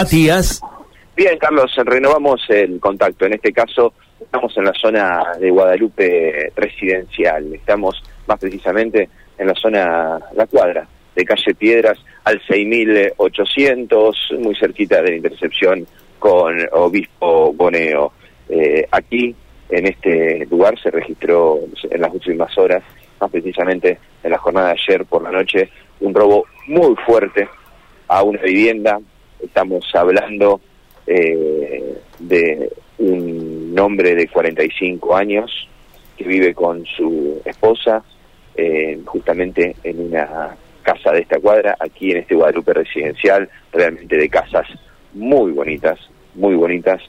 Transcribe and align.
Matías. 0.00 0.62
Bien, 1.16 1.36
Carlos, 1.38 1.74
renovamos 1.84 2.40
el 2.50 2.78
contacto. 2.78 3.26
En 3.26 3.32
este 3.32 3.52
caso, 3.52 3.94
estamos 4.20 4.56
en 4.56 4.66
la 4.66 4.72
zona 4.74 5.32
de 5.40 5.50
Guadalupe 5.50 6.52
residencial. 6.54 7.52
Estamos 7.52 8.00
más 8.28 8.38
precisamente 8.38 9.08
en 9.36 9.48
la 9.48 9.54
zona, 9.56 10.20
la 10.36 10.46
cuadra 10.46 10.86
de 11.16 11.24
calle 11.24 11.52
Piedras 11.52 11.98
al 12.22 12.40
6800, 12.46 14.16
muy 14.38 14.54
cerquita 14.54 15.02
de 15.02 15.10
la 15.10 15.16
intercepción 15.16 15.84
con 16.20 16.56
Obispo 16.70 17.52
Boneo. 17.52 18.12
Eh, 18.48 18.86
aquí, 18.92 19.34
en 19.68 19.86
este 19.88 20.46
lugar, 20.48 20.80
se 20.80 20.92
registró 20.92 21.58
en 21.90 22.00
las 22.00 22.14
últimas 22.14 22.56
horas, 22.56 22.84
más 23.20 23.32
precisamente 23.32 23.98
en 24.22 24.30
la 24.30 24.38
jornada 24.38 24.68
de 24.68 24.74
ayer 24.74 25.04
por 25.06 25.24
la 25.24 25.32
noche, 25.32 25.68
un 25.98 26.14
robo 26.14 26.44
muy 26.68 26.94
fuerte 27.04 27.48
a 28.06 28.22
una 28.22 28.40
vivienda 28.42 29.00
Estamos 29.42 29.84
hablando 29.94 30.60
eh, 31.06 31.98
de 32.18 32.70
un 32.98 33.74
hombre 33.78 34.14
de 34.14 34.28
45 34.28 35.16
años 35.16 35.68
que 36.16 36.24
vive 36.24 36.54
con 36.54 36.84
su 36.84 37.40
esposa 37.44 38.02
eh, 38.56 38.98
justamente 39.06 39.76
en 39.84 40.00
una 40.00 40.56
casa 40.82 41.12
de 41.12 41.20
esta 41.20 41.38
cuadra, 41.38 41.76
aquí 41.78 42.10
en 42.10 42.18
este 42.18 42.34
Guadalupe 42.34 42.72
residencial, 42.72 43.48
realmente 43.72 44.16
de 44.16 44.28
casas 44.28 44.66
muy 45.14 45.52
bonitas, 45.52 45.98
muy 46.34 46.54
bonitas, 46.54 47.00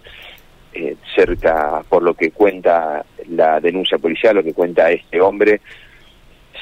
eh, 0.73 0.95
cerca, 1.15 1.81
por 1.89 2.03
lo 2.03 2.13
que 2.13 2.29
cuenta 2.29 3.03
la 3.29 3.59
denuncia 3.59 3.97
policial, 3.97 4.35
lo 4.35 4.43
que 4.43 4.53
cuenta 4.53 4.91
este 4.91 5.19
hombre, 5.19 5.61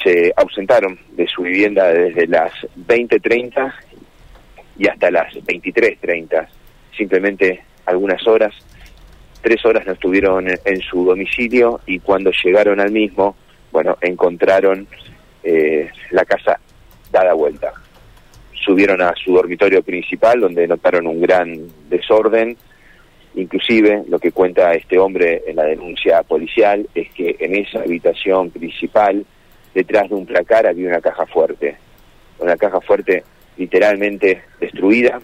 se 0.04 0.32
ausentaron 0.38 0.98
de 1.12 1.28
su 1.28 1.42
vivienda 1.42 1.92
desde 1.92 2.28
las 2.28 2.54
20.30 2.88 3.74
y 4.78 4.88
hasta 4.88 5.10
las 5.12 5.34
23.30, 5.34 6.48
simplemente 6.96 7.64
algunas 7.86 8.26
horas, 8.28 8.54
tres 9.42 9.66
horas 9.66 9.86
no 9.86 9.94
estuvieron 9.94 10.48
en, 10.48 10.82
su 10.82 11.06
domicilio 11.06 11.80
y 11.86 12.00
cuando 12.00 12.32
llegaron 12.44 12.80
al 12.80 12.92
mismo, 12.92 13.36
bueno, 13.72 13.98
encontraron 14.02 14.88
eh, 15.44 15.90
la 16.12 16.26
casa 16.26 16.60
dada 17.12 17.34
vuelta. 17.34 17.74
Subieron 18.54 19.02
a 19.02 19.14
su 19.16 19.34
dormitorio 19.34 19.82
principal 19.82 20.42
donde 20.42 20.68
notaron 20.68 21.08
un 21.08 21.22
gran 21.22 21.56
desorden, 21.90 22.58
inclusive 23.36 24.04
lo 24.10 24.20
que 24.20 24.32
cuenta 24.32 24.74
este 24.74 25.00
hombre 25.00 25.44
en 25.48 25.56
la 25.56 25.64
denuncia 25.64 26.22
policial 26.24 26.88
es 26.94 27.10
que 27.14 27.38
en 27.40 27.56
esa 27.56 27.80
habitación 27.80 28.52
principal, 28.52 29.26
detrás 29.74 30.10
de 30.10 30.16
un 30.16 30.26
placar 30.26 30.68
había 30.68 30.90
una 30.90 31.02
caja 31.02 31.26
fuerte, 31.26 31.78
una 32.40 32.58
caja 32.58 32.82
fuerte 32.82 33.24
literalmente 33.58 34.44
destruida, 34.60 35.22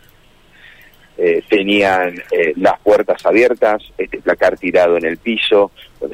eh, 1.16 1.44
tenían 1.48 2.16
eh, 2.32 2.54
las 2.56 2.80
puertas 2.80 3.24
abiertas, 3.24 3.84
este 4.00 4.20
placar 4.20 4.58
tirado 4.58 4.98
en 4.98 5.06
el 5.06 5.18
piso, 5.18 5.72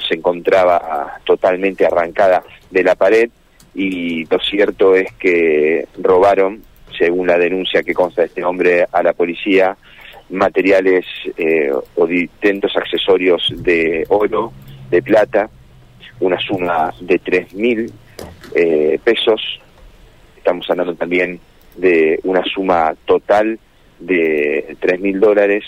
se 0.07 0.15
encontraba 0.15 1.19
totalmente 1.23 1.85
arrancada 1.85 2.43
de 2.69 2.83
la 2.83 2.95
pared 2.95 3.29
y 3.73 4.25
lo 4.25 4.39
cierto 4.39 4.95
es 4.95 5.13
que 5.13 5.87
robaron, 5.99 6.63
según 6.97 7.27
la 7.27 7.37
denuncia 7.37 7.81
que 7.81 7.93
consta 7.93 8.23
de 8.23 8.27
este 8.27 8.43
hombre 8.43 8.85
a 8.91 9.01
la 9.01 9.13
policía, 9.13 9.77
materiales 10.31 11.05
eh, 11.37 11.71
o 11.95 12.05
distintos 12.05 12.75
accesorios 12.75 13.53
de 13.55 14.05
oro, 14.09 14.51
de 14.89 15.01
plata, 15.01 15.49
una 16.19 16.37
suma 16.39 16.93
de 16.99 17.19
tres 17.19 17.53
mil 17.53 17.91
pesos. 19.03 19.61
Estamos 20.35 20.69
hablando 20.69 20.95
también 20.95 21.39
de 21.79 22.19
una 22.23 22.43
suma 22.43 22.95
total 23.05 23.59
de 23.99 24.75
tres 24.79 24.99
mil 24.99 25.19
dólares, 25.19 25.63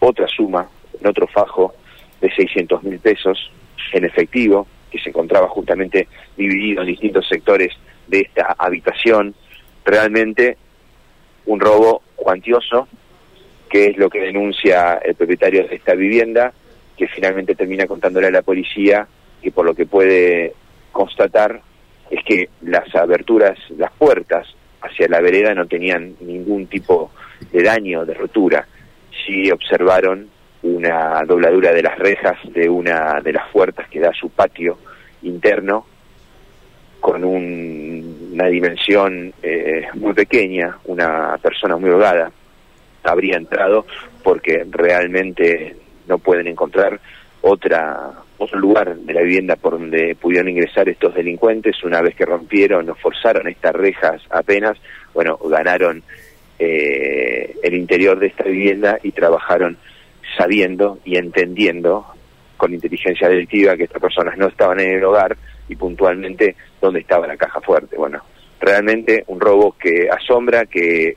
otra 0.00 0.26
suma 0.28 0.68
en 1.00 1.06
otro 1.06 1.26
fajo 1.26 1.74
de 2.20 2.30
600 2.30 2.82
mil 2.82 2.98
pesos 2.98 3.50
en 3.92 4.04
efectivo, 4.04 4.66
que 4.90 4.98
se 4.98 5.08
encontraba 5.08 5.48
justamente 5.48 6.08
dividido 6.36 6.82
en 6.82 6.88
distintos 6.88 7.26
sectores 7.28 7.72
de 8.06 8.20
esta 8.20 8.54
habitación. 8.58 9.34
Realmente 9.84 10.56
un 11.46 11.60
robo 11.60 12.02
cuantioso, 12.14 12.88
que 13.68 13.86
es 13.86 13.96
lo 13.96 14.10
que 14.10 14.20
denuncia 14.20 15.00
el 15.02 15.14
propietario 15.14 15.66
de 15.66 15.76
esta 15.76 15.94
vivienda, 15.94 16.52
que 16.96 17.08
finalmente 17.08 17.54
termina 17.54 17.86
contándole 17.86 18.28
a 18.28 18.30
la 18.30 18.42
policía 18.42 19.06
que 19.42 19.50
por 19.50 19.64
lo 19.64 19.74
que 19.74 19.86
puede 19.86 20.52
constatar 20.92 21.60
es 22.10 22.22
que 22.24 22.48
las 22.62 22.94
aberturas, 22.94 23.58
las 23.76 23.90
puertas 23.92 24.46
hacia 24.82 25.08
la 25.08 25.20
vereda 25.20 25.54
no 25.54 25.66
tenían 25.66 26.14
ningún 26.20 26.66
tipo 26.66 27.12
de 27.50 27.62
daño, 27.62 28.04
de 28.04 28.14
rotura. 28.14 28.66
Sí 29.24 29.50
observaron 29.50 30.28
una 30.62 31.22
dobladura 31.26 31.72
de 31.72 31.82
las 31.82 31.98
rejas 31.98 32.38
de 32.52 32.68
una 32.68 33.20
de 33.20 33.32
las 33.32 33.48
puertas 33.48 33.88
que 33.88 34.00
da 34.00 34.10
a 34.10 34.14
su 34.14 34.30
patio 34.30 34.78
interno 35.22 35.86
con 37.00 37.24
una 37.24 38.46
dimensión 38.46 39.32
eh, 39.42 39.88
muy 39.94 40.12
pequeña, 40.12 40.78
una 40.84 41.36
persona 41.42 41.76
muy 41.76 41.90
holgada 41.90 42.30
habría 43.02 43.36
entrado 43.36 43.86
porque 44.22 44.64
realmente 44.70 45.76
no 46.06 46.18
pueden 46.18 46.46
encontrar 46.46 47.00
otra 47.42 48.12
otro 48.38 48.58
lugar 48.58 48.96
de 48.96 49.12
la 49.12 49.22
vivienda 49.22 49.56
por 49.56 49.78
donde 49.78 50.16
pudieron 50.16 50.48
ingresar 50.48 50.88
estos 50.88 51.14
delincuentes 51.14 51.82
una 51.84 52.00
vez 52.00 52.14
que 52.14 52.24
rompieron 52.24 52.88
o 52.90 52.94
forzaron 52.96 53.46
estas 53.46 53.72
rejas 53.72 54.20
apenas, 54.30 54.76
bueno, 55.14 55.38
ganaron 55.44 56.02
eh, 56.58 57.54
el 57.62 57.74
interior 57.74 58.18
de 58.18 58.28
esta 58.28 58.44
vivienda 58.44 58.98
y 59.02 59.12
trabajaron 59.12 59.76
sabiendo 60.36 60.98
y 61.04 61.16
entendiendo 61.16 62.06
con 62.56 62.72
inteligencia 62.72 63.28
delictiva 63.28 63.76
que 63.76 63.84
estas 63.84 64.00
personas 64.00 64.36
no 64.38 64.48
estaban 64.48 64.80
en 64.80 64.96
el 64.96 65.04
hogar 65.04 65.36
y 65.68 65.76
puntualmente 65.76 66.56
dónde 66.80 67.00
estaba 67.00 67.26
la 67.26 67.36
caja 67.36 67.60
fuerte. 67.60 67.96
Bueno, 67.96 68.22
realmente 68.60 69.24
un 69.26 69.40
robo 69.40 69.76
que 69.78 70.08
asombra, 70.10 70.66
que 70.66 71.16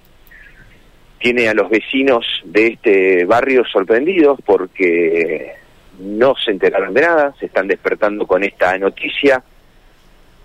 tiene 1.19 1.47
a 1.47 1.53
los 1.53 1.69
vecinos 1.69 2.25
de 2.45 2.67
este 2.67 3.25
barrio 3.25 3.63
sorprendidos 3.65 4.39
porque 4.45 5.53
no 5.99 6.35
se 6.35 6.51
enteraron 6.51 6.93
de 6.93 7.01
nada, 7.01 7.33
se 7.39 7.47
están 7.47 7.67
despertando 7.67 8.25
con 8.25 8.43
esta 8.43 8.77
noticia, 8.77 9.43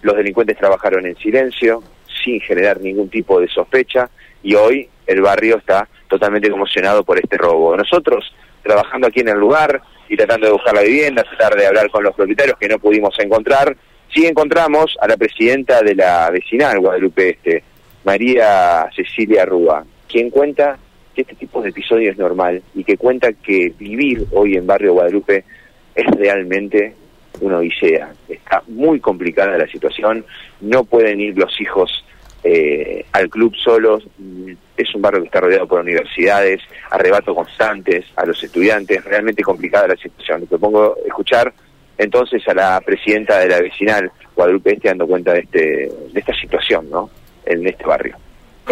los 0.02 0.16
delincuentes 0.16 0.56
trabajaron 0.56 1.06
en 1.06 1.16
silencio, 1.16 1.82
sin 2.22 2.40
generar 2.40 2.80
ningún 2.80 3.08
tipo 3.08 3.40
de 3.40 3.48
sospecha, 3.48 4.08
y 4.42 4.54
hoy 4.54 4.88
el 5.06 5.20
barrio 5.20 5.58
está 5.58 5.88
totalmente 6.08 6.50
conmocionado 6.50 7.04
por 7.04 7.18
este 7.18 7.36
robo. 7.36 7.76
Nosotros, 7.76 8.34
trabajando 8.62 9.08
aquí 9.08 9.20
en 9.20 9.28
el 9.28 9.38
lugar 9.38 9.80
y 10.08 10.16
tratando 10.16 10.46
de 10.46 10.52
buscar 10.52 10.74
la 10.74 10.82
vivienda, 10.82 11.22
tratar 11.22 11.56
de 11.56 11.66
hablar 11.66 11.90
con 11.90 12.02
los 12.02 12.14
propietarios 12.14 12.58
que 12.58 12.68
no 12.68 12.78
pudimos 12.78 13.18
encontrar, 13.18 13.76
sí 14.12 14.26
encontramos 14.26 14.96
a 15.00 15.08
la 15.08 15.16
presidenta 15.16 15.82
de 15.82 15.94
la 15.94 16.30
vecinal 16.30 16.78
Guadalupe 16.80 17.30
Este, 17.30 17.62
María 18.04 18.88
Cecilia 18.94 19.44
Rúa, 19.44 19.84
quien 20.08 20.30
cuenta 20.30 20.78
este 21.20 21.34
tipo 21.34 21.62
de 21.62 21.70
episodio 21.70 22.10
es 22.10 22.18
normal 22.18 22.62
y 22.74 22.84
que 22.84 22.96
cuenta 22.96 23.32
que 23.32 23.72
vivir 23.78 24.26
hoy 24.32 24.56
en 24.56 24.66
Barrio 24.66 24.94
Guadalupe 24.94 25.44
es 25.94 26.06
realmente 26.16 26.94
una 27.40 27.58
odisea. 27.58 28.12
Está 28.28 28.62
muy 28.68 29.00
complicada 29.00 29.56
la 29.56 29.66
situación, 29.66 30.24
no 30.60 30.84
pueden 30.84 31.20
ir 31.20 31.36
los 31.36 31.60
hijos 31.60 32.04
eh, 32.42 33.04
al 33.12 33.28
club 33.28 33.54
solos, 33.56 34.06
es 34.76 34.94
un 34.94 35.02
barrio 35.02 35.20
que 35.20 35.26
está 35.26 35.40
rodeado 35.40 35.66
por 35.66 35.80
universidades, 35.80 36.60
arrebatos 36.90 37.34
constantes 37.34 38.06
a 38.16 38.24
los 38.24 38.42
estudiantes, 38.42 39.04
realmente 39.04 39.42
complicada 39.42 39.88
la 39.88 39.96
situación. 39.96 40.46
Te 40.46 40.58
pongo 40.58 40.94
a 40.94 41.06
escuchar 41.06 41.52
entonces 41.98 42.42
a 42.48 42.54
la 42.54 42.80
presidenta 42.80 43.38
de 43.38 43.48
la 43.48 43.60
vecinal 43.60 44.10
Guadalupe 44.34 44.72
Este 44.72 44.88
dando 44.88 45.06
cuenta 45.06 45.34
de, 45.34 45.40
este, 45.40 45.58
de 46.12 46.20
esta 46.20 46.34
situación 46.34 46.88
¿no? 46.90 47.10
en 47.44 47.66
este 47.66 47.84
barrio. 47.84 48.16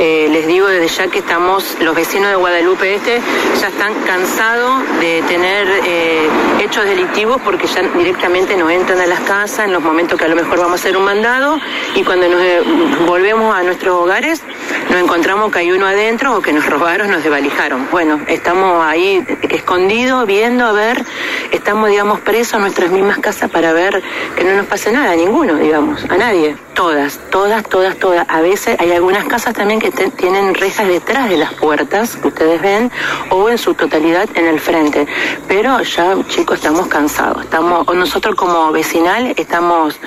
Eh, 0.01 0.29
les 0.31 0.47
digo 0.47 0.69
desde 0.69 0.87
ya 0.87 1.09
que 1.09 1.19
estamos, 1.19 1.77
los 1.81 1.93
vecinos 1.93 2.31
de 2.31 2.37
Guadalupe 2.37 2.95
Este 2.95 3.21
ya 3.61 3.67
están 3.67 3.93
cansados 4.07 4.81
de 5.01 5.25
tener 5.27 5.67
eh, 5.85 6.29
hechos 6.61 6.85
delictivos 6.85 7.41
porque 7.43 7.67
ya 7.67 7.83
directamente 7.83 8.57
nos 8.57 8.71
entran 8.71 9.01
a 9.01 9.07
las 9.07 9.19
casas 9.21 9.67
en 9.67 9.73
los 9.73 9.83
momentos 9.83 10.17
que 10.17 10.25
a 10.25 10.29
lo 10.29 10.37
mejor 10.37 10.59
vamos 10.59 10.73
a 10.73 10.75
hacer 10.77 10.97
un 10.97 11.03
mandado 11.03 11.59
y 11.97 12.05
cuando 12.05 12.29
nos 12.29 12.41
eh, 12.41 12.61
volvemos 13.09 13.53
a 13.53 13.65
nuestros 13.65 13.97
hogares 13.97 14.41
nos 14.91 15.01
encontramos 15.01 15.53
que 15.53 15.61
hay 15.61 15.73
uno 15.73 15.87
adentro 15.87 16.37
o 16.37 16.41
que 16.41 16.53
nos 16.53 16.67
robaron, 16.67 17.11
nos 17.11 17.23
desvalijaron. 17.23 17.89
Bueno, 17.91 18.21
estamos 18.27 18.85
ahí 18.85 19.25
escondidos, 19.51 20.27
viendo, 20.27 20.65
a 20.65 20.73
ver, 20.73 21.05
estamos, 21.53 21.89
digamos, 21.91 22.21
presos 22.21 22.55
a 22.55 22.59
nuestras 22.59 22.91
mismas 22.91 23.19
casas 23.19 23.51
para 23.51 23.73
ver 23.73 24.03
que 24.37 24.45
no 24.45 24.55
nos 24.55 24.67
pase 24.67 24.93
nada, 24.93 25.13
a 25.13 25.17
ninguno, 25.17 25.57
digamos, 25.57 26.05
a 26.05 26.17
nadie. 26.17 26.57
Todas, 26.75 27.19
todas, 27.31 27.65
todas, 27.65 27.97
todas. 27.97 28.25
A 28.29 28.41
veces 28.41 28.77
hay 28.79 28.93
algunas 28.93 29.25
casas 29.25 29.53
también 29.53 29.81
que 29.81 29.91
tienen 29.91 30.55
rejas 30.55 30.87
detrás 30.87 31.29
de 31.29 31.37
las 31.37 31.53
puertas, 31.55 32.17
que 32.17 32.29
ustedes 32.29 32.63
ven, 32.63 32.91
o 33.31 33.49
en 33.49 33.59
su 33.59 33.75
totalidad 33.75 34.29
en 34.35 34.47
el 34.47 34.61
frente. 34.61 35.07
Pero 35.49 35.83
ya, 35.83 36.17
chicos, 36.29 36.59
estamos 36.59 36.87
cansados. 36.87 37.43
Estamos, 37.43 37.87
nosotros 37.95 38.37
como 38.37 38.71
vecinal 38.71 39.35
estamos 39.37 39.99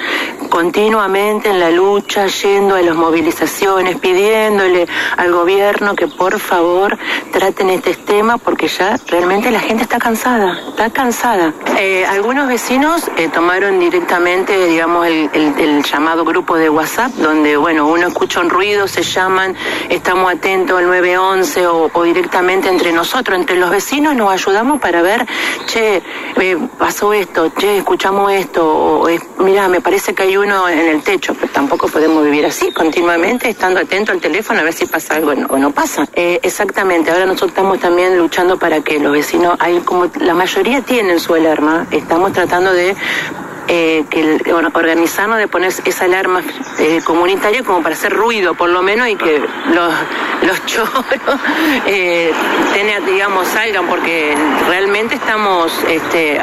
continuamente 0.51 1.50
en 1.50 1.62
la 1.62 1.71
lucha, 1.71 2.27
yendo 2.27 2.75
a 2.75 2.81
las 2.81 2.94
movilizaciones, 2.94 3.98
pidiéndole 4.00 4.86
al 5.15 5.31
gobierno 5.31 5.95
que 5.95 6.07
por 6.07 6.39
favor 6.39 6.98
traten 7.31 7.69
este 7.69 7.95
tema 7.95 8.38
porque 8.38 8.68
ya 8.68 8.98
realmente 9.07 9.50
la 9.50 9.62
gente 9.62 9.83
está 9.83 9.98
cansada, 9.98 10.59
está 10.68 10.89
cansada. 10.89 11.53
Eh, 11.80 12.06
algunos 12.06 12.50
vecinos 12.50 13.09
eh, 13.15 13.30
tomaron 13.30 13.80
directamente, 13.80 14.68
digamos, 14.68 15.07
el, 15.07 15.83
llamado 15.83 16.25
grupo 16.25 16.57
de 16.57 16.69
WhatsApp, 16.69 17.12
donde, 17.13 17.56
bueno, 17.56 17.88
uno 17.88 18.07
escucha 18.07 18.42
un 18.42 18.50
ruido, 18.50 18.89
se 18.89 19.03
llaman, 19.03 19.56
estamos 19.89 20.33
atentos 20.33 20.77
al 20.77 20.88
911 20.88 21.68
o, 21.68 21.89
o 21.94 22.03
directamente 22.03 22.68
entre 22.68 22.92
nosotros, 22.92 23.39
entre 23.39 23.56
los 23.56 23.69
vecinos, 23.69 24.15
nos 24.15 24.31
ayudamos 24.31 24.81
para 24.81 25.01
ver, 25.01 25.25
che, 25.65 26.03
eh, 26.36 26.57
pasó 26.77 27.13
esto, 27.13 27.53
che, 27.53 27.77
escuchamos 27.77 28.31
esto, 28.33 28.68
o, 28.68 29.07
mira, 29.39 29.69
me 29.69 29.80
parece 29.80 30.13
que 30.13 30.24
hay 30.24 30.40
uno 30.41 30.67
en 30.67 30.88
el 30.88 31.01
techo, 31.03 31.33
pero 31.33 31.51
tampoco 31.51 31.88
podemos 31.88 32.23
vivir 32.23 32.45
así, 32.45 32.71
continuamente 32.71 33.49
estando 33.49 33.79
atento 33.79 34.11
al 34.11 34.19
teléfono 34.19 34.59
a 34.59 34.63
ver 34.63 34.73
si 34.73 34.85
pasa 34.85 35.15
algo 35.15 35.31
o 35.31 35.57
no 35.57 35.71
pasa. 35.71 36.07
Eh, 36.13 36.39
exactamente, 36.43 37.11
ahora 37.11 37.25
nosotros 37.25 37.51
estamos 37.51 37.79
también 37.79 38.17
luchando 38.17 38.57
para 38.57 38.81
que 38.81 38.99
los 38.99 39.11
vecinos, 39.11 39.57
como 39.85 40.09
la 40.19 40.33
mayoría 40.33 40.81
tienen 40.81 41.19
su 41.19 41.33
alarma, 41.33 41.88
estamos 41.91 42.33
tratando 42.33 42.73
de 42.73 42.95
eh, 43.67 44.03
que 44.09 44.41
bueno, 44.51 44.69
organizarnos 44.73 45.38
de 45.38 45.47
poner 45.47 45.71
esa 45.85 46.05
alarma 46.05 46.41
eh, 46.79 46.99
comunitaria 47.05 47.63
como 47.63 47.81
para 47.81 47.95
hacer 47.95 48.11
ruido 48.11 48.53
por 48.53 48.69
lo 48.69 48.81
menos 48.81 49.07
y 49.07 49.15
que 49.15 49.39
los, 49.39 49.93
los 50.45 50.65
choros 50.65 51.05
eh, 51.85 52.33
digamos 53.05 53.47
salgan 53.47 53.88
porque 53.88 54.35
realmente 54.67 55.15
estamos 55.15 55.71
este 55.88 56.39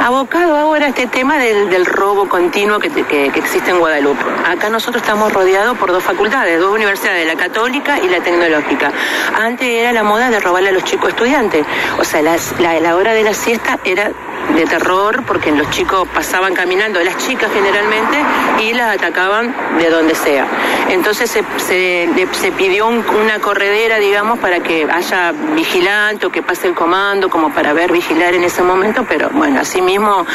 abocado 0.00 0.56
ahora 0.56 0.86
a 0.86 0.88
este 0.88 1.06
tema 1.06 1.38
del, 1.38 1.84
robo 1.84 2.28
continuo 2.28 2.78
que, 2.78 2.88
existe 3.34 3.70
en 3.70 3.78
Guadalupe. 3.78 4.24
Acá 4.46 4.70
nosotros 4.70 5.02
estamos 5.02 5.32
rodeados 5.32 5.76
por 5.76 5.92
dos 5.92 6.02
facultades, 6.02 6.58
dos 6.58 6.74
universidades, 6.74 7.26
la 7.26 7.36
católica 7.36 7.98
y 8.00 8.08
la 8.08 8.20
tecnológica. 8.20 8.92
Antes 9.38 9.68
era 9.68 9.92
la 9.92 10.02
moda 10.02 10.30
de 10.30 10.40
robarle 10.40 10.70
a 10.70 10.72
los 10.72 10.84
chicos 10.84 11.10
estudiantes, 11.10 11.66
o 11.98 12.04
sea, 12.04 12.22
la, 12.22 12.80
la 12.80 12.96
hora 12.96 13.12
de 13.12 13.22
la 13.22 13.34
siesta 13.34 13.78
era 13.84 14.10
de 14.54 14.64
terror 14.64 15.22
porque 15.26 15.52
los 15.52 15.70
chicos 15.70 16.08
pasaban 16.12 16.54
caminando, 16.54 17.02
las 17.02 17.16
chicas 17.18 17.50
generalmente, 17.52 18.18
y 18.62 18.72
las 18.72 18.96
atacaban 18.96 19.54
de 19.78 19.90
donde 19.90 20.14
sea. 20.14 20.46
Entonces 20.88 21.30
se, 21.30 21.44
se, 21.58 22.52
pidió 22.52 22.88
una 22.88 23.38
corredera, 23.40 23.98
digamos, 23.98 24.38
para 24.38 24.60
que 24.60 24.86
haya 24.90 25.32
vigilante 25.54 26.26
o 26.26 26.30
que 26.30 26.42
pase 26.42 26.68
el 26.68 26.74
comando, 26.74 27.30
como 27.30 27.52
para 27.52 27.72
ver, 27.72 27.92
vigilar 27.92 28.34
en 28.34 28.44
ese 28.44 28.62
momento, 28.62 29.04
pero 29.08 29.30
bueno, 29.30 29.60
así 29.60 29.80
mismo 29.80 30.26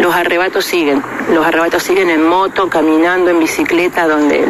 los 0.00 0.14
arrebatos 0.14 0.64
siguen. 0.64 1.02
Los 1.32 1.46
arrebatos 1.46 1.82
siguen 1.82 2.10
en 2.10 2.26
moto, 2.26 2.68
caminando, 2.68 3.30
en 3.30 3.38
bicicleta, 3.38 4.06
donde 4.06 4.44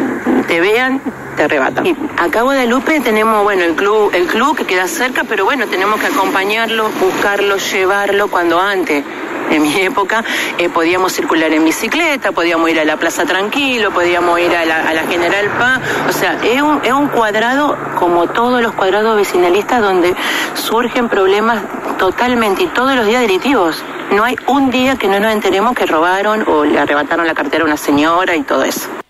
te 0.47 0.59
vean, 0.59 1.01
te 1.41 1.45
arrebatan. 1.45 1.85
Y 1.87 1.95
acá 2.17 2.43
Guadalupe 2.43 2.99
tenemos, 2.99 3.43
bueno, 3.43 3.63
el 3.63 3.73
club, 3.73 4.11
el 4.13 4.27
club 4.27 4.55
que 4.55 4.65
queda 4.65 4.87
cerca, 4.87 5.23
pero 5.23 5.43
bueno, 5.43 5.65
tenemos 5.65 5.99
que 5.99 6.05
acompañarlo, 6.05 6.89
buscarlo, 7.01 7.57
llevarlo 7.57 8.27
cuando 8.27 8.59
antes 8.59 9.03
en 9.49 9.63
mi 9.63 9.81
época 9.81 10.23
eh, 10.59 10.69
podíamos 10.69 11.13
circular 11.13 11.51
en 11.51 11.65
bicicleta, 11.65 12.31
podíamos 12.31 12.69
ir 12.69 12.79
a 12.79 12.85
la 12.85 12.97
Plaza 12.97 13.25
Tranquilo, 13.25 13.91
podíamos 13.91 14.39
ir 14.39 14.55
a 14.55 14.65
la, 14.65 15.01
General 15.09 15.47
Paz, 15.57 15.81
o 16.07 16.11
sea, 16.11 16.37
es 16.43 16.61
un, 16.61 16.79
es 16.83 16.93
un 16.93 17.07
cuadrado 17.07 17.75
como 17.95 18.27
todos 18.27 18.61
los 18.61 18.73
cuadrados 18.73 19.17
vecinalistas 19.17 19.81
donde 19.81 20.15
surgen 20.53 21.09
problemas 21.09 21.63
totalmente 21.97 22.63
y 22.63 22.67
todos 22.67 22.95
los 22.95 23.07
días 23.07 23.21
delictivos. 23.21 23.83
No 24.11 24.23
hay 24.23 24.35
un 24.45 24.69
día 24.69 24.95
que 24.95 25.07
no 25.07 25.19
nos 25.19 25.31
enteremos 25.31 25.73
que 25.73 25.87
robaron 25.87 26.45
o 26.47 26.65
le 26.65 26.77
arrebataron 26.77 27.25
la 27.25 27.33
cartera 27.33 27.63
a 27.63 27.65
una 27.65 27.77
señora 27.77 28.35
y 28.35 28.43
todo 28.43 28.63
eso. 28.63 29.00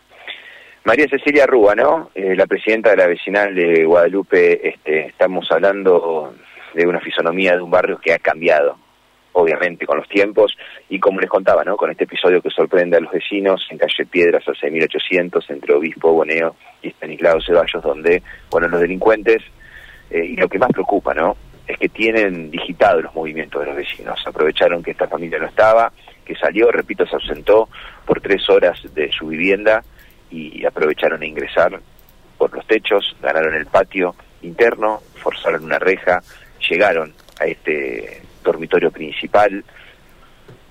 María 0.83 1.07
Cecilia 1.07 1.45
Rúa, 1.45 1.75
¿no? 1.75 2.09
Eh, 2.15 2.35
la 2.35 2.47
presidenta 2.47 2.89
de 2.89 2.97
la 2.97 3.05
vecinal 3.05 3.53
de 3.53 3.85
Guadalupe, 3.85 4.67
este, 4.67 5.07
estamos 5.07 5.45
hablando 5.51 6.33
de 6.73 6.87
una 6.87 6.99
fisonomía 6.99 7.55
de 7.55 7.61
un 7.61 7.69
barrio 7.69 7.99
que 7.99 8.13
ha 8.13 8.17
cambiado, 8.17 8.77
obviamente, 9.33 9.85
con 9.85 9.97
los 9.97 10.09
tiempos, 10.09 10.57
y 10.89 10.99
como 10.99 11.19
les 11.19 11.29
contaba, 11.29 11.63
¿no? 11.63 11.77
Con 11.77 11.91
este 11.91 12.05
episodio 12.05 12.41
que 12.41 12.49
sorprende 12.49 12.97
a 12.97 12.99
los 12.99 13.11
vecinos 13.11 13.63
en 13.69 13.77
calle 13.77 14.07
Piedras 14.07 14.47
a 14.47 14.55
6800, 14.55 15.51
entre 15.51 15.75
Obispo, 15.75 16.13
Boneo 16.13 16.55
y 16.81 16.87
Estanislao 16.87 17.39
Ceballos, 17.41 17.83
donde, 17.83 18.23
bueno, 18.49 18.67
los 18.67 18.81
delincuentes, 18.81 19.43
eh, 20.09 20.25
y 20.25 20.35
lo 20.35 20.49
que 20.49 20.57
más 20.57 20.71
preocupa, 20.71 21.13
¿no? 21.13 21.37
Es 21.67 21.77
que 21.77 21.89
tienen 21.89 22.49
digitado 22.49 23.01
los 23.01 23.13
movimientos 23.13 23.61
de 23.61 23.67
los 23.67 23.75
vecinos. 23.75 24.19
Aprovecharon 24.25 24.81
que 24.81 24.91
esta 24.91 25.07
familia 25.07 25.37
no 25.37 25.45
estaba, 25.45 25.93
que 26.25 26.35
salió, 26.35 26.71
repito, 26.71 27.05
se 27.05 27.15
ausentó 27.15 27.69
por 28.03 28.19
tres 28.19 28.49
horas 28.49 28.81
de 28.95 29.11
su 29.11 29.27
vivienda 29.27 29.83
y 30.31 30.65
aprovecharon 30.65 31.21
a 31.21 31.25
ingresar 31.25 31.79
por 32.37 32.53
los 32.53 32.65
techos, 32.65 33.15
ganaron 33.21 33.53
el 33.53 33.67
patio 33.67 34.15
interno, 34.41 35.01
forzaron 35.21 35.63
una 35.63 35.77
reja, 35.77 36.21
llegaron 36.69 37.13
a 37.39 37.45
este 37.45 38.21
dormitorio 38.43 38.91
principal, 38.91 39.63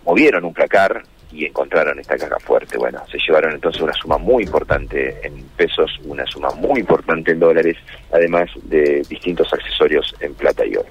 movieron 0.04 0.44
un 0.44 0.52
placar 0.52 1.02
y 1.32 1.44
encontraron 1.44 1.98
esta 1.98 2.16
caja 2.16 2.38
fuerte. 2.40 2.76
Bueno, 2.76 3.00
se 3.10 3.18
llevaron 3.18 3.54
entonces 3.54 3.80
una 3.80 3.92
suma 3.92 4.18
muy 4.18 4.44
importante 4.44 5.24
en 5.24 5.44
pesos, 5.56 5.90
una 6.04 6.26
suma 6.26 6.50
muy 6.50 6.80
importante 6.80 7.32
en 7.32 7.38
dólares, 7.38 7.76
además 8.12 8.50
de 8.64 9.02
distintos 9.08 9.52
accesorios 9.52 10.12
en 10.20 10.34
plata 10.34 10.66
y 10.66 10.76
oro. 10.76 10.88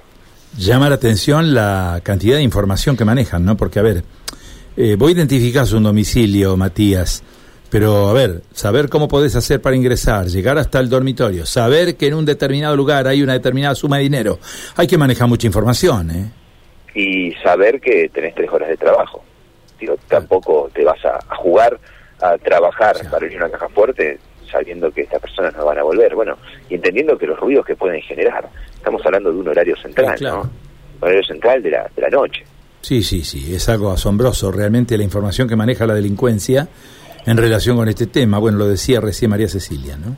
Llama 0.56 0.88
la 0.88 0.96
atención 0.96 1.54
la 1.54 2.00
cantidad 2.02 2.36
de 2.36 2.42
información 2.42 2.96
que 2.96 3.04
manejan, 3.04 3.44
¿no? 3.44 3.56
Porque, 3.56 3.78
a 3.78 3.82
ver, 3.82 4.02
eh, 4.76 4.96
voy 4.98 5.12
a 5.12 5.16
identificar 5.16 5.66
su 5.66 5.78
domicilio, 5.78 6.56
Matías. 6.56 7.22
Pero, 7.70 8.08
a 8.08 8.12
ver, 8.12 8.42
saber 8.52 8.88
cómo 8.88 9.06
podés 9.06 9.36
hacer 9.36 9.62
para 9.62 9.76
ingresar, 9.76 10.26
llegar 10.26 10.58
hasta 10.58 10.80
el 10.80 10.88
dormitorio, 10.88 11.46
saber 11.46 11.96
que 11.96 12.08
en 12.08 12.14
un 12.14 12.26
determinado 12.26 12.76
lugar 12.76 13.06
hay 13.06 13.22
una 13.22 13.34
determinada 13.34 13.76
suma 13.76 13.98
de 13.98 14.02
dinero, 14.02 14.40
hay 14.76 14.88
que 14.88 14.98
manejar 14.98 15.28
mucha 15.28 15.46
información, 15.46 16.10
¿eh? 16.10 16.30
Y 16.94 17.32
saber 17.44 17.80
que 17.80 18.08
tenés 18.08 18.34
tres 18.34 18.50
horas 18.50 18.68
de 18.68 18.76
trabajo. 18.76 19.22
Digo, 19.78 19.96
tampoco 20.08 20.68
te 20.74 20.84
vas 20.84 20.98
a, 21.04 21.36
jugar 21.36 21.78
a 22.20 22.36
trabajar 22.38 22.96
para 23.08 23.26
ir 23.26 23.34
a 23.34 23.46
una 23.46 23.50
caja 23.50 23.68
fuerte 23.68 24.18
sabiendo 24.50 24.90
que 24.90 25.02
estas 25.02 25.20
personas 25.20 25.54
no 25.54 25.64
van 25.64 25.78
a 25.78 25.84
volver. 25.84 26.12
Bueno, 26.16 26.36
y 26.68 26.74
entendiendo 26.74 27.16
que 27.16 27.28
los 27.28 27.38
ruidos 27.38 27.64
que 27.64 27.76
pueden 27.76 28.02
generar, 28.02 28.48
estamos 28.74 29.00
hablando 29.06 29.32
de 29.32 29.38
un 29.38 29.48
horario 29.48 29.76
central, 29.76 30.18
¿no? 30.20 30.40
Un 30.40 30.50
horario 31.02 31.22
central 31.22 31.62
de 31.62 31.70
la, 31.70 31.88
de 31.94 32.02
la 32.02 32.08
noche. 32.08 32.42
Sí, 32.80 33.04
sí, 33.04 33.22
sí, 33.22 33.54
es 33.54 33.68
algo 33.68 33.92
asombroso 33.92 34.50
realmente 34.50 34.98
la 34.98 35.04
información 35.04 35.48
que 35.48 35.54
maneja 35.54 35.86
la 35.86 35.94
delincuencia 35.94 36.68
en 37.26 37.36
relación 37.36 37.76
con 37.76 37.88
este 37.88 38.06
tema. 38.06 38.38
Bueno, 38.38 38.58
lo 38.58 38.68
decía 38.68 39.00
recién 39.00 39.30
María 39.30 39.48
Cecilia, 39.48 39.96
¿no? 39.96 40.16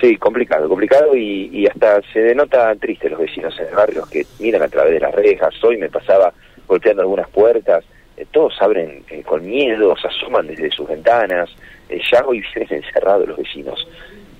Sí, 0.00 0.16
complicado, 0.16 0.68
complicado 0.68 1.16
y, 1.16 1.66
hasta 1.66 2.00
se 2.12 2.20
denota 2.20 2.72
triste 2.76 3.10
los 3.10 3.18
vecinos 3.18 3.58
en 3.58 3.66
el 3.66 3.74
barrio 3.74 4.04
que 4.08 4.24
miran 4.38 4.62
a 4.62 4.68
través 4.68 4.92
de 4.92 5.00
las 5.00 5.12
rejas. 5.12 5.52
Hoy 5.64 5.76
me 5.76 5.88
pasaba 5.88 6.32
golpeando 6.68 7.02
algunas 7.02 7.28
puertas, 7.30 7.84
eh, 8.16 8.24
todos 8.30 8.54
abren 8.60 9.02
eh, 9.10 9.22
con 9.24 9.44
miedo, 9.44 9.96
se 9.96 10.06
asoman 10.06 10.46
desde 10.46 10.70
sus 10.70 10.88
ventanas. 10.88 11.50
Eh, 11.88 12.00
ya 12.12 12.24
hoy 12.24 12.44
vienen 12.54 12.84
encerrados 12.84 13.26
los 13.26 13.38
vecinos 13.38 13.88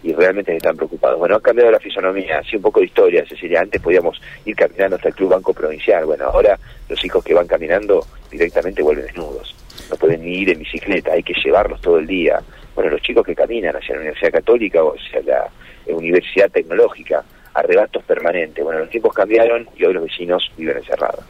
y 0.04 0.12
realmente 0.12 0.56
están 0.56 0.76
preocupados. 0.76 1.18
Bueno, 1.18 1.34
ha 1.34 1.40
cambiado 1.40 1.72
la 1.72 1.80
fisonomía, 1.80 2.38
así 2.38 2.54
un 2.54 2.62
poco 2.62 2.78
de 2.78 2.86
historia, 2.86 3.26
Cecilia. 3.26 3.60
Antes 3.60 3.82
podíamos 3.82 4.20
ir 4.44 4.54
caminando 4.54 4.94
hasta 4.94 5.08
el 5.08 5.14
Club 5.16 5.30
Banco 5.30 5.52
Provincial. 5.52 6.04
Bueno, 6.04 6.26
ahora 6.26 6.56
los 6.88 7.04
hijos 7.04 7.24
que 7.24 7.34
van 7.34 7.48
caminando 7.48 8.06
directamente 8.30 8.80
vuelven 8.80 9.06
desnudos 9.06 9.57
no 9.90 9.96
pueden 9.96 10.22
ni 10.22 10.38
ir 10.38 10.50
en 10.50 10.58
bicicleta, 10.60 11.12
hay 11.12 11.22
que 11.22 11.34
llevarlos 11.34 11.80
todo 11.80 11.98
el 11.98 12.06
día. 12.06 12.40
Bueno, 12.74 12.90
los 12.90 13.02
chicos 13.02 13.24
que 13.24 13.34
caminan 13.34 13.76
hacia 13.76 13.94
la 13.94 14.00
Universidad 14.02 14.32
Católica 14.32 14.82
o 14.82 14.94
hacia 14.94 15.22
la 15.22 15.48
Universidad 15.86 16.50
Tecnológica, 16.50 17.24
arrebatos 17.54 18.04
permanentes. 18.04 18.64
Bueno, 18.64 18.80
los 18.80 18.90
tiempos 18.90 19.14
cambiaron 19.14 19.68
y 19.76 19.84
hoy 19.84 19.94
los 19.94 20.04
vecinos 20.04 20.50
viven 20.56 20.76
encerrados. 20.76 21.24